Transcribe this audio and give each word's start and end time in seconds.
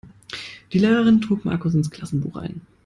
Die 0.73 0.79
Lehrerin 0.79 1.21
trug 1.21 1.45
Markus 1.45 1.75
ins 1.75 1.91
Klassenbuch 1.91 2.35
ein. 2.37 2.61